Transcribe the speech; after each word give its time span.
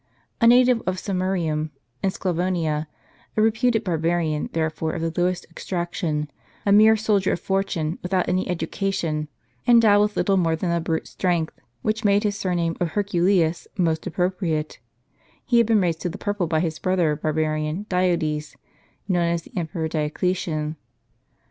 A 0.41 0.47
native 0.47 0.81
of 0.87 0.97
Sirmium, 0.97 1.69
in 2.01 2.09
Sclavonia, 2.09 2.87
a 3.37 3.41
reputed 3.43 3.83
barbarian 3.83 4.49
therefore 4.51 4.93
of 4.93 5.01
the 5.03 5.13
lowest 5.15 5.45
extraction, 5.51 6.27
a 6.65 6.71
mere 6.71 6.97
soldier 6.97 7.33
of 7.33 7.39
fortune, 7.39 7.99
without 8.01 8.27
any 8.27 8.49
education, 8.49 9.27
endowed 9.67 10.01
with 10.01 10.17
little 10.17 10.37
moi 10.37 10.53
e 10.53 10.55
than 10.55 10.71
a 10.71 10.81
brute 10.81 11.07
strength, 11.07 11.53
which 11.83 12.03
made 12.03 12.23
his 12.23 12.35
surname 12.35 12.75
of 12.79 12.93
Herculeus 12.93 13.67
most 13.77 14.07
appropriate, 14.07 14.79
he 15.45 15.59
had 15.59 15.67
been 15.67 15.81
raised 15.81 16.01
to 16.01 16.09
the 16.09 16.17
purple 16.17 16.47
by 16.47 16.61
his 16.61 16.79
brother 16.79 17.15
barbarian 17.15 17.85
Diodes, 17.87 18.55
known 19.07 19.27
as 19.31 19.43
the 19.43 19.51
emperor 19.55 19.87
Dioclesian. 19.87 20.77